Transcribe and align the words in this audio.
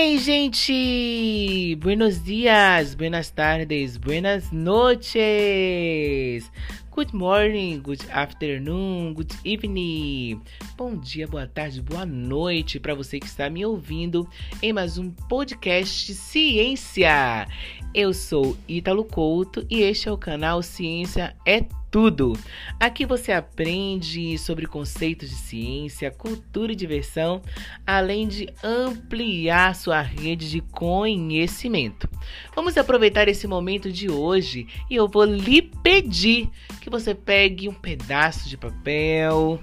Ei, 0.00 0.16
gente! 0.16 1.76
Buenos 1.80 2.22
dias, 2.22 2.94
buenas 2.94 3.30
tardes, 3.30 3.96
buenas 3.96 4.52
noches! 4.52 6.48
Good 6.92 7.12
morning, 7.12 7.80
good 7.80 8.04
afternoon, 8.12 9.12
good 9.12 9.34
evening. 9.44 10.40
Bom 10.76 10.96
dia, 10.96 11.26
boa 11.26 11.48
tarde, 11.48 11.82
boa 11.82 12.06
noite 12.06 12.78
para 12.78 12.94
você 12.94 13.18
que 13.18 13.26
está 13.26 13.50
me 13.50 13.66
ouvindo 13.66 14.28
em 14.62 14.72
mais 14.72 14.98
um 14.98 15.10
podcast 15.10 16.14
Ciência. 16.14 17.48
Eu 17.92 18.14
sou 18.14 18.56
Ítalo 18.68 19.04
Couto 19.04 19.66
e 19.68 19.82
este 19.82 20.08
é 20.08 20.12
o 20.12 20.16
canal 20.16 20.62
Ciência 20.62 21.34
é 21.44 21.60
tudo. 21.90 22.38
Aqui 22.78 23.04
você 23.04 23.32
aprende 23.32 24.36
sobre 24.38 24.66
conceitos 24.66 25.28
de 25.28 25.36
ciência, 25.36 26.10
cultura 26.10 26.72
e 26.72 26.76
diversão, 26.76 27.42
além 27.86 28.28
de 28.28 28.48
ampliar 28.62 29.74
sua 29.74 30.00
rede 30.00 30.50
de 30.50 30.60
conhecimento. 30.60 32.08
Vamos 32.54 32.76
aproveitar 32.76 33.28
esse 33.28 33.46
momento 33.46 33.90
de 33.90 34.10
hoje 34.10 34.66
e 34.90 34.96
eu 34.96 35.08
vou 35.08 35.24
lhe 35.24 35.62
pedir 35.62 36.50
que 36.80 36.90
você 36.90 37.14
pegue 37.14 37.68
um 37.68 37.74
pedaço 37.74 38.48
de 38.48 38.56
papel, 38.56 39.60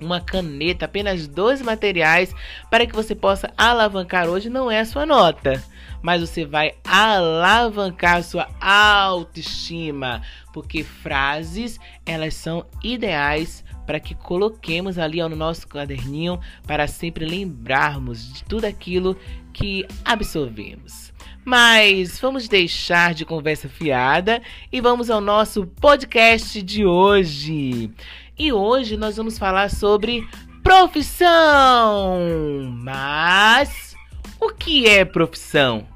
uma 0.00 0.20
caneta, 0.20 0.86
apenas 0.86 1.28
dois 1.28 1.60
materiais 1.60 2.34
para 2.70 2.86
que 2.86 2.94
você 2.94 3.14
possa 3.14 3.52
alavancar 3.56 4.28
hoje 4.28 4.48
não 4.48 4.70
é 4.70 4.80
a 4.80 4.84
sua 4.84 5.04
nota, 5.04 5.62
mas 6.02 6.20
você 6.20 6.44
vai 6.44 6.74
alavancar 6.84 8.22
sua 8.22 8.48
autoestima, 8.60 10.22
porque 10.52 10.82
frases 10.82 11.78
elas 12.06 12.34
são 12.34 12.66
ideais 12.82 13.64
para 13.86 13.98
que 13.98 14.14
coloquemos 14.14 14.98
ali 14.98 15.20
no 15.20 15.34
nosso 15.34 15.66
caderninho 15.66 16.38
para 16.66 16.86
sempre 16.86 17.24
lembrarmos 17.24 18.32
de 18.32 18.44
tudo 18.44 18.64
aquilo 18.64 19.16
que 19.52 19.84
absorvemos. 20.04 21.12
Mas 21.44 22.18
vamos 22.20 22.46
deixar 22.46 23.14
de 23.14 23.24
conversa 23.24 23.68
fiada 23.68 24.40
e 24.70 24.80
vamos 24.80 25.10
ao 25.10 25.20
nosso 25.20 25.66
podcast 25.66 26.62
de 26.62 26.84
hoje. 26.84 27.90
E 28.38 28.52
hoje 28.52 28.96
nós 28.96 29.16
vamos 29.16 29.38
falar 29.38 29.70
sobre 29.70 30.26
profissão. 30.62 32.20
Mas 32.82 33.89
o 34.40 34.50
que 34.54 34.86
é 34.86 35.04
profissão? 35.04 35.86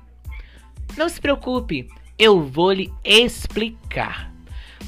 Não 0.97 1.09
se 1.09 1.21
preocupe, 1.21 1.89
eu 2.19 2.43
vou 2.43 2.73
lhe 2.73 2.93
explicar. 3.03 4.33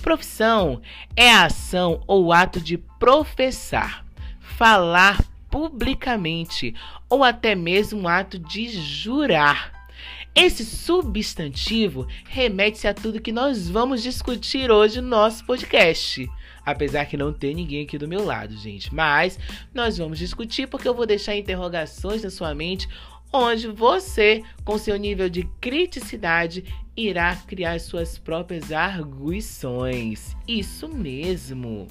Profissão 0.02 0.82
é 1.16 1.30
a 1.32 1.46
ação 1.46 2.02
ou 2.06 2.32
ato 2.32 2.60
de 2.60 2.78
professar, 2.78 4.04
falar 4.38 5.24
publicamente 5.50 6.74
ou 7.08 7.24
até 7.24 7.54
mesmo 7.54 8.02
um 8.02 8.08
ato 8.08 8.38
de 8.38 8.68
jurar. 8.68 9.88
Esse 10.34 10.66
substantivo 10.66 12.06
remete-se 12.26 12.86
a 12.86 12.92
tudo 12.92 13.22
que 13.22 13.32
nós 13.32 13.70
vamos 13.70 14.02
discutir 14.02 14.70
hoje 14.70 15.00
no 15.00 15.08
nosso 15.08 15.44
podcast. 15.46 16.28
Apesar 16.64 17.06
que 17.06 17.16
não 17.16 17.32
tem 17.32 17.54
ninguém 17.54 17.84
aqui 17.84 17.96
do 17.96 18.06
meu 18.06 18.22
lado, 18.22 18.54
gente. 18.56 18.94
Mas 18.94 19.38
nós 19.72 19.96
vamos 19.96 20.18
discutir 20.18 20.66
porque 20.66 20.86
eu 20.86 20.94
vou 20.94 21.06
deixar 21.06 21.34
interrogações 21.34 22.22
na 22.22 22.28
sua 22.28 22.54
mente 22.54 22.86
onde 23.32 23.68
você, 23.68 24.42
com 24.64 24.78
seu 24.78 24.96
nível 24.96 25.28
de 25.28 25.44
criticidade, 25.60 26.64
irá 26.96 27.36
criar 27.36 27.78
suas 27.80 28.18
próprias 28.18 28.72
arguições. 28.72 30.34
Isso 30.48 30.88
mesmo. 30.88 31.86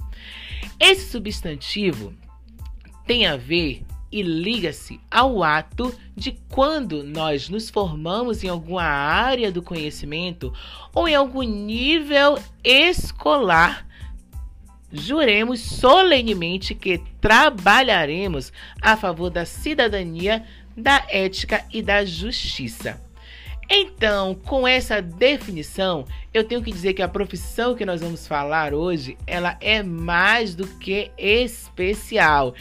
Esse 0.80 1.12
substantivo 1.12 2.14
tem 3.06 3.26
a 3.26 3.38
ver 3.38 3.86
e 4.12 4.22
liga-se 4.22 5.00
ao 5.12 5.44
ato 5.44 5.94
de 6.16 6.40
quando 6.50 7.04
nós 7.04 7.50
nos 7.50 7.70
formamos 7.70 8.44
em 8.44 8.48
alguma 8.48 8.84
área 8.84 9.52
do 9.52 9.62
conhecimento 9.62 10.54
ou 10.94 11.08
em 11.08 11.16
algum 11.16 11.44
nível 11.44 12.40
escolar 12.64 13.85
juremos 14.96 15.60
solenemente 15.60 16.74
que 16.74 17.02
trabalharemos 17.20 18.52
a 18.82 18.96
favor 18.96 19.30
da 19.30 19.46
cidadania, 19.46 20.44
da 20.76 21.06
ética 21.10 21.64
e 21.74 21.82
da 21.82 22.06
justiça. 22.06 23.00
Então, 23.70 24.36
com 24.36 24.68
essa 24.68 25.02
definição, 25.02 26.06
eu 26.34 26.44
tenho 26.44 26.62
que 26.62 26.72
dizer 26.72 26.94
que 26.94 27.02
a 27.02 27.08
profissão 27.08 27.74
que 27.74 27.86
nós 27.86 28.02
vamos 28.02 28.28
falar 28.28 28.74
hoje, 28.74 29.18
ela 29.26 29.58
é 29.60 29.82
mais 29.82 30.54
do 30.54 30.68
que 30.68 31.12
especial. 31.18 32.54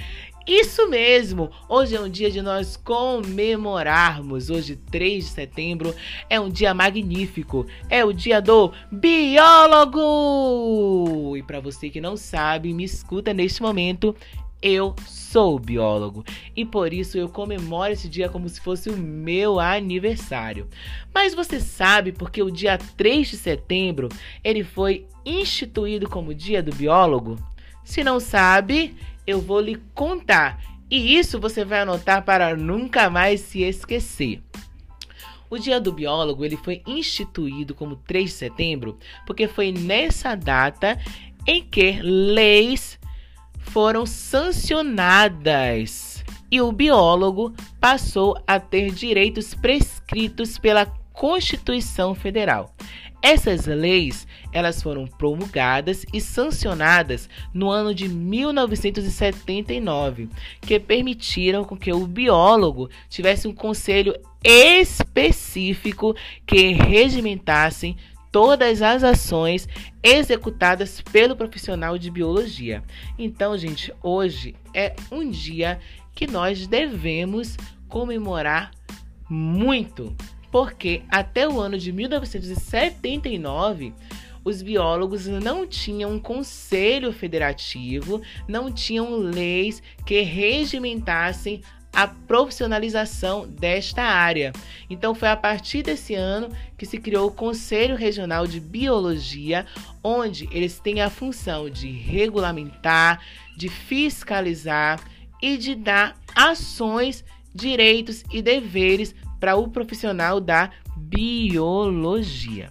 Isso 0.47 0.87
mesmo! 0.91 1.51
Hoje 1.71 1.97
é 1.97 2.01
um 2.01 2.09
dia 2.09 2.31
de 2.31 2.43
nós 2.43 2.77
comemorarmos. 2.77 4.51
Hoje, 4.51 4.77
3 4.77 5.25
de 5.25 5.31
setembro, 5.31 5.95
é 6.29 6.39
um 6.39 6.51
dia 6.51 6.75
magnífico. 6.75 7.65
É 7.89 8.05
o 8.05 8.13
dia 8.13 8.43
do 8.43 8.71
biólogo! 8.93 10.05
E 11.35 11.43
para 11.43 11.61
você 11.61 11.89
que 11.89 11.99
não 11.99 12.15
sabe, 12.15 12.75
me 12.75 12.85
escuta 12.85 13.33
neste 13.33 13.63
momento, 13.63 14.15
eu 14.61 14.95
sou 15.07 15.59
biólogo 15.59 16.23
e 16.55 16.63
por 16.65 16.93
isso 16.93 17.17
eu 17.17 17.29
comemoro 17.29 17.93
esse 17.93 18.07
dia 18.09 18.29
como 18.29 18.47
se 18.47 18.61
fosse 18.61 18.91
o 18.91 18.97
meu 18.99 19.59
aniversário. 19.59 20.69
Mas 21.13 21.35
você 21.35 21.59
sabe 21.59 22.13
porque 22.13 22.43
o 22.43 22.51
dia 22.51 22.77
3 22.77 23.29
de 23.29 23.39
setembro 23.39 24.11
ele 24.43 24.63
foi 24.63 25.07
instituído 25.25 26.07
como 26.07 26.35
Dia 26.35 26.63
do 26.63 26.75
Biólogo? 26.75 27.39
Se 27.83 28.03
não 28.03 28.19
sabe, 28.19 28.95
eu 29.27 29.41
vou 29.41 29.61
lhe 29.61 29.81
contar. 29.95 30.63
E 30.91 31.17
isso 31.17 31.41
você 31.41 31.65
vai 31.65 31.81
anotar 31.81 32.25
para 32.25 32.57
nunca 32.57 33.11
mais 33.11 33.41
se 33.41 33.63
esquecer. 33.63 34.43
O 35.49 35.59
Dia 35.59 35.81
do 35.81 35.93
Biólogo 35.93 36.45
ele 36.45 36.57
foi 36.57 36.83
instituído 36.87 37.75
como 37.75 37.97
3 37.97 38.31
de 38.31 38.37
setembro 38.37 38.99
porque 39.27 39.47
foi 39.47 39.73
nessa 39.73 40.35
data 40.35 40.99
em 41.47 41.63
que 41.63 42.01
leis 42.03 42.99
foram 43.59 44.07
sancionadas 44.07 46.15
e 46.51 46.61
o 46.61 46.71
biólogo 46.71 47.55
passou 47.81 48.39
a 48.47 48.61
ter 48.61 48.93
direitos 48.93 49.55
prescritos 49.55 50.59
pela 50.59 50.85
Constituição 51.13 52.15
Federal. 52.15 52.73
Essas 53.23 53.67
leis, 53.67 54.27
elas 54.53 54.83
foram 54.83 55.07
promulgadas 55.07 56.05
e 56.13 56.21
sancionadas 56.21 57.29
no 57.53 57.71
ano 57.71 57.95
de 57.95 58.09
1979, 58.09 60.29
que 60.61 60.79
permitiram 60.79 61.65
que 61.65 61.93
o 61.93 62.07
biólogo 62.07 62.89
tivesse 63.09 63.49
um 63.49 63.55
conselho 63.55 64.15
específico 64.45 66.15
que 66.47 66.73
regimentassem 66.73 67.97
todas 68.31 68.83
as 68.83 69.03
ações 69.05 69.67
executadas 70.03 71.01
pelo 71.01 71.35
profissional 71.37 71.97
de 71.97 72.11
biologia. 72.11 72.83
Então, 73.17 73.57
gente, 73.57 73.91
hoje 74.03 74.55
é 74.75 74.95
um 75.11 75.31
dia 75.31 75.81
que 76.15 76.27
nós 76.27 76.67
devemos 76.67 77.57
comemorar 77.89 78.71
muito, 79.31 80.15
porque 80.55 81.03
até 81.09 81.49
o 81.49 81.61
ano 81.61 81.77
de 81.77 81.91
1979 81.91 83.93
os 84.45 84.63
biólogos 84.63 85.27
não 85.27 85.67
tinham 85.67 86.13
um 86.13 86.21
conselho 86.21 87.13
federativo, 87.13 88.23
não 88.47 88.71
tinham 88.71 89.17
leis 89.17 89.83
que 90.07 90.21
regimentassem 90.21 91.61
a 91.93 92.07
profissionalização 92.07 93.49
desta 93.49 94.03
área. 94.03 94.53
Então 94.89 95.13
foi 95.13 95.27
a 95.27 95.37
partir 95.37 95.83
desse 95.83 96.15
ano 96.15 96.51
que 96.79 96.87
se 96.87 96.99
criou 96.99 97.27
o 97.27 97.33
Conselho 97.33 97.97
Regional 97.97 98.47
de 98.47 98.61
Biologia, 98.61 99.67
onde 100.05 100.49
eles 100.53 100.79
têm 100.79 101.01
a 101.01 101.11
função 101.11 101.69
de 101.69 101.91
regulamentar, 101.91 103.21
de 103.57 103.69
fiscalizar 103.69 105.01
e 105.43 105.57
de 105.57 105.75
dar 105.75 106.17
ações, 106.33 107.25
direitos 107.53 108.23
e 108.33 108.41
deveres 108.41 109.17
para 109.45 109.57
o 109.57 109.69
profissional 109.69 110.41
da 110.41 110.71
biologia. 110.97 112.71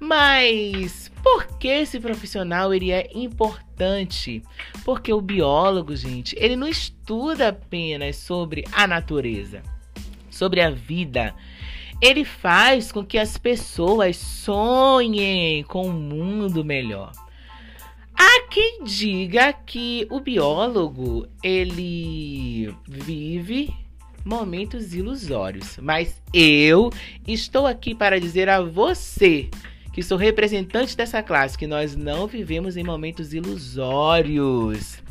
Mas 0.00 1.12
por 1.22 1.58
que 1.58 1.68
esse 1.68 2.00
profissional 2.00 2.72
ele 2.72 2.90
é 2.90 3.10
importante? 3.14 4.42
Porque 4.82 5.12
o 5.12 5.20
biólogo, 5.20 5.94
gente, 5.94 6.34
ele 6.38 6.56
não 6.56 6.66
estuda 6.66 7.48
apenas 7.48 8.16
sobre 8.16 8.64
a 8.72 8.86
natureza, 8.86 9.62
sobre 10.30 10.62
a 10.62 10.70
vida. 10.70 11.34
Ele 12.00 12.24
faz 12.24 12.90
com 12.90 13.04
que 13.04 13.18
as 13.18 13.36
pessoas 13.36 14.16
sonhem 14.16 15.62
com 15.64 15.86
um 15.86 15.92
mundo 15.92 16.64
melhor. 16.64 17.12
Há 18.18 18.48
quem 18.48 18.84
diga 18.84 19.52
que 19.52 20.06
o 20.08 20.18
biólogo 20.18 21.28
ele 21.42 22.74
vive 22.88 23.85
momentos 24.26 24.92
ilusórios. 24.92 25.78
Mas 25.80 26.20
eu 26.34 26.92
estou 27.26 27.66
aqui 27.66 27.94
para 27.94 28.20
dizer 28.20 28.48
a 28.48 28.60
você, 28.60 29.48
que 29.92 30.02
sou 30.02 30.18
representante 30.18 30.96
dessa 30.96 31.22
classe, 31.22 31.56
que 31.56 31.66
nós 31.66 31.94
não 31.94 32.26
vivemos 32.26 32.76
em 32.76 32.82
momentos 32.82 33.32
ilusórios. 33.32 35.02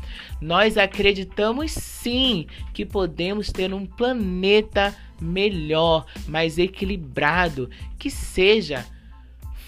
Nós 0.42 0.78
acreditamos 0.78 1.72
sim 1.72 2.46
que 2.74 2.86
podemos 2.86 3.52
ter 3.52 3.74
um 3.74 3.86
planeta 3.86 4.94
melhor, 5.20 6.06
mais 6.28 6.58
equilibrado, 6.58 7.70
que 7.98 8.12
seja 8.12 8.86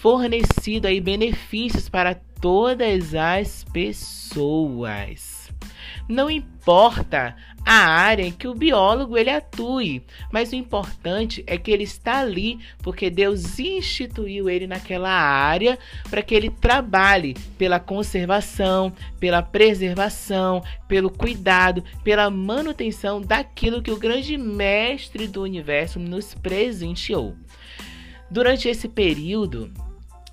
fornecido 0.00 0.86
aí 0.86 1.00
benefícios 1.00 1.88
para 1.88 2.14
todas 2.14 3.14
as 3.14 3.64
pessoas. 3.72 5.50
Não 6.08 6.30
importa 6.30 7.34
a 7.70 7.86
área 7.86 8.22
em 8.24 8.32
que 8.32 8.48
o 8.48 8.54
biólogo 8.54 9.18
ele 9.18 9.28
atue, 9.28 10.02
mas 10.32 10.52
o 10.52 10.54
importante 10.54 11.44
é 11.46 11.58
que 11.58 11.70
ele 11.70 11.84
está 11.84 12.20
ali 12.20 12.58
porque 12.82 13.10
Deus 13.10 13.58
instituiu 13.58 14.48
ele 14.48 14.66
naquela 14.66 15.10
área 15.10 15.78
para 16.08 16.22
que 16.22 16.34
ele 16.34 16.48
trabalhe 16.48 17.36
pela 17.58 17.78
conservação, 17.78 18.90
pela 19.20 19.42
preservação, 19.42 20.62
pelo 20.88 21.10
cuidado, 21.10 21.84
pela 22.02 22.30
manutenção 22.30 23.20
daquilo 23.20 23.82
que 23.82 23.90
o 23.90 23.98
grande 23.98 24.38
mestre 24.38 25.28
do 25.28 25.42
universo 25.42 25.98
nos 25.98 26.32
presenteou. 26.32 27.36
Durante 28.30 28.66
esse 28.66 28.88
período, 28.88 29.70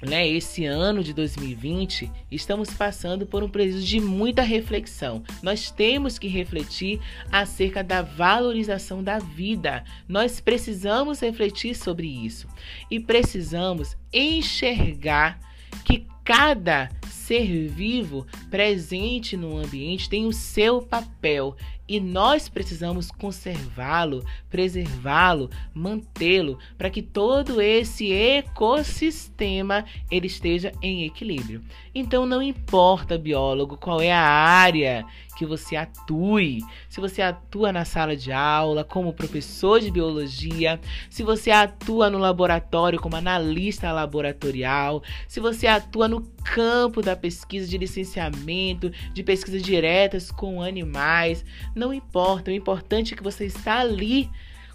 né, 0.02 0.28
esse 0.28 0.66
ano 0.66 1.04
de 1.04 1.14
2020, 1.14 2.12
estamos 2.32 2.70
passando 2.72 3.26
por 3.26 3.44
um 3.44 3.50
período 3.50 3.82
de 3.82 4.00
muita 4.00 4.42
reflexão. 4.42 5.24
Nós 5.42 5.72
temos 5.72 6.20
que 6.20 6.28
refletir 6.28 7.00
acerca 7.32 7.84
da 7.84 8.02
valorização 8.02 9.04
da 9.04 9.20
vida. 9.20 9.84
Nós 10.08 10.40
precisamos 10.40 11.20
refletir 11.22 11.76
sobre 11.76 12.08
isso 12.08 12.48
e 12.90 13.00
precisamos 13.00 13.96
enxergar 14.12 15.40
que 15.84 16.06
cada 16.24 16.90
ser 17.10 17.68
vivo 17.68 18.26
presente 18.50 19.36
no 19.36 19.58
ambiente 19.58 20.10
tem 20.10 20.26
o 20.26 20.32
seu 20.32 20.82
papel 20.82 21.56
e 21.88 22.00
nós 22.00 22.50
precisamos 22.50 23.12
conservá-lo, 23.12 24.26
preservá-lo, 24.50 25.50
mantê-lo 25.74 26.58
para 26.78 26.90
que 26.90 27.02
todo 27.02 27.62
esse 27.62 28.12
ecossistema 28.12 29.86
ele 30.10 30.28
esteja 30.28 30.72
em 30.82 31.06
equilíbrio. 31.06 31.62
Então 31.94 32.26
não 32.26 32.42
importa, 32.42 33.18
biólogo, 33.18 33.78
qual 33.78 34.02
é 34.02 34.12
a 34.12 34.22
área 34.22 35.06
que 35.36 35.46
você 35.46 35.76
atue, 35.76 36.62
se 36.90 37.02
você 37.02 37.22
atua 37.22 37.72
na 37.72 37.84
sala 37.84 38.16
de 38.16 38.32
aula 38.32 38.84
como 38.84 39.14
professor 39.14 39.82
de 39.82 39.92
biologia, 39.92 40.80
se 41.10 41.24
você 41.24 41.52
atua 41.52 42.10
no 42.10 42.18
laboratório 42.18 43.00
como 43.00 43.18
analista 43.18 43.92
laboratorial, 43.92 45.04
se 45.28 45.40
você 45.40 45.68
atua 45.68 46.08
no 46.08 46.22
campo 46.44 47.02
da 47.02 47.16
pesquisa 47.16 47.68
de 47.68 47.78
licenciamento, 47.78 48.92
de 49.14 49.24
pesquisas 49.24 49.62
diretas 49.62 50.32
com 50.32 50.62
animais, 50.62 51.44
não 51.76 51.94
importa, 51.94 52.50
o 52.50 52.54
importante 52.54 53.14
é 53.14 53.18
que 53.18 53.24
você 53.24 53.46
está 53.46 53.80
ali 53.80 54.30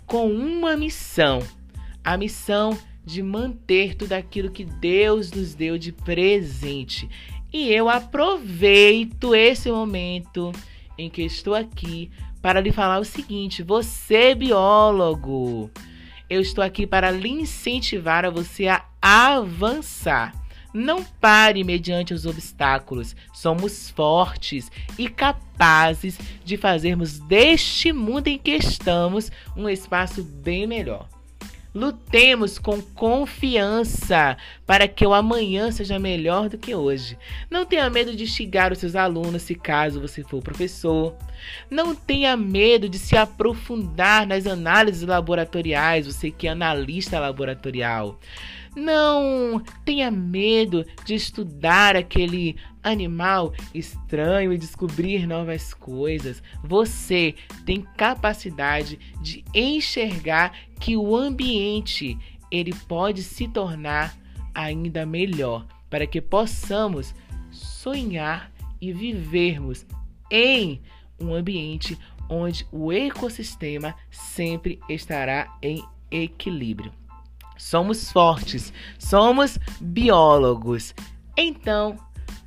com 0.07 0.31
uma 0.31 0.77
missão. 0.77 1.43
A 2.05 2.17
missão 2.17 2.79
de 3.05 3.23
manter 3.23 3.95
tudo 3.95 4.13
aquilo 4.13 4.51
que 4.51 4.65
Deus 4.65 5.33
nos 5.33 5.55
deu 5.55 5.79
de 5.79 5.93
presente. 5.93 7.09
E 7.53 7.73
eu 7.73 7.89
aproveito 7.89 9.35
esse 9.35 9.71
momento 9.71 10.53
em 10.97 11.09
que 11.09 11.23
estou 11.23 11.55
aqui 11.55 12.11
para 12.41 12.61
lhe 12.61 12.71
falar 12.71 12.99
o 12.99 13.05
seguinte: 13.05 13.63
você, 13.63 14.35
biólogo, 14.35 15.71
eu 16.29 16.41
estou 16.41 16.63
aqui 16.63 16.87
para 16.87 17.11
lhe 17.11 17.29
incentivar 17.29 18.25
a 18.25 18.31
você 18.31 18.67
a 18.69 18.85
avançar. 19.03 20.40
Não 20.73 21.03
pare 21.03 21.65
mediante 21.65 22.15
os 22.15 22.27
obstáculos. 22.27 23.17
Somos 23.33 23.91
fortes 23.91 24.71
e 24.99 25.09
capazes 25.09 26.19
de 26.45 26.57
fazermos 26.57 27.19
deste 27.19 27.93
mundo 27.93 28.29
em 28.29 28.39
que 28.39 28.53
estamos 28.53 29.31
um 29.57 29.69
espaço 29.69 30.23
bem 30.23 30.67
melhor. 30.67 31.09
Lutemos 31.73 32.59
com 32.59 32.83
confiança 32.83 34.37
para 34.67 34.89
que 34.89 35.07
o 35.07 35.15
amanhã 35.15 35.71
seja 35.71 36.01
melhor 36.01 36.49
do 36.49 36.59
que 36.59 36.75
hoje. 36.75 37.17
Não 37.49 37.65
tenha 37.65 37.89
medo 37.89 38.17
de 38.17 38.27
xingar 38.27 38.73
os 38.73 38.79
seus 38.79 38.97
alunos 38.97 39.43
se 39.43 39.55
caso 39.55 40.01
você 40.01 40.25
for 40.25 40.43
professor. 40.43 41.15
Não 41.71 41.95
tenha 41.95 42.37
medo 42.37 42.89
de 42.89 42.99
se 42.99 43.17
aprofundar 43.17 44.27
nas 44.27 44.49
análises 44.49 45.03
laboratoriais, 45.03 46.07
você 46.07 46.33
que 46.33 46.49
é 46.49 46.51
analista 46.51 47.21
laboratorial. 47.21 48.19
Não 48.77 49.61
tenha 49.85 50.11
medo 50.11 50.85
de 51.05 51.15
estudar 51.15 51.97
aquele 51.97 52.57
animal 52.83 53.53
estranho 53.75 54.53
e 54.53 54.59
descobrir 54.59 55.27
novas 55.27 55.75
coisas. 55.75 56.43
Você 56.63 57.35
tem 57.67 57.83
capacidade 57.97 58.99
de 59.21 59.45
enxergar 59.55 60.53
que 60.79 60.97
o 60.97 61.17
ambiente 61.17 62.17
ele 62.51 62.73
pode 62.89 63.23
se 63.23 63.49
tornar 63.49 64.17
ainda 64.55 65.05
melhor 65.05 65.67
para 65.89 66.07
que 66.07 66.21
possamos 66.21 67.15
sonhar 67.51 68.53
e 68.81 68.93
vivermos 68.93 69.85
em 70.31 70.81
um 71.21 71.35
ambiente 71.35 71.99
onde 72.29 72.67
o 72.71 72.93
ecossistema 72.93 73.95
sempre 74.11 74.79
estará 74.89 75.59
em 75.61 75.85
equilíbrio. 76.11 77.00
Somos 77.61 78.11
fortes, 78.11 78.73
somos 78.99 79.59
biólogos. 79.79 80.95
Então, 81.37 81.95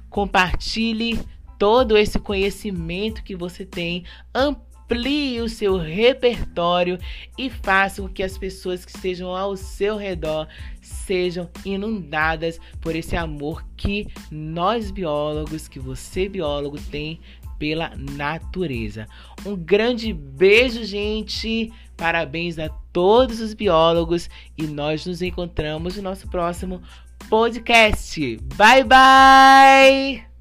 compartilhe 0.10 1.20
todo 1.60 1.96
esse 1.96 2.18
conhecimento 2.18 3.24
que 3.24 3.36
você 3.36 3.64
tem, 3.64 4.06
amplie 4.34 5.40
o 5.40 5.48
seu 5.48 5.78
repertório 5.78 6.98
e 7.38 7.48
faça 7.48 8.02
com 8.02 8.10
que 8.10 8.24
as 8.24 8.40
pessoas 8.40 8.84
que 8.84 8.94
estejam 8.94 9.30
ao 9.36 9.56
seu 9.56 9.98
redor 9.98 10.48
sejam 10.82 11.48
inundadas 11.64 12.60
por 12.82 12.96
esse 12.96 13.16
amor 13.16 13.64
que 13.78 14.08
nós 14.32 14.90
biólogos, 14.90 15.68
que 15.68 15.80
você 15.80 16.28
biólogo 16.28 16.80
tem 16.90 17.20
pela 17.60 17.94
natureza. 17.96 19.08
Um 19.46 19.56
grande 19.56 20.12
beijo, 20.12 20.84
gente. 20.84 21.72
Parabéns 21.96 22.58
a 22.58 22.68
todos 22.94 23.42
os 23.42 23.54
biólogos 23.54 24.30
e 24.58 24.64
nós 24.64 25.06
nos 25.06 25.22
encontramos 25.22 25.98
no 25.98 26.04
nosso 26.04 26.28
próximo 26.30 26.82
podcast. 27.30 28.38
Bye 28.56 28.84
bye. 28.84 30.33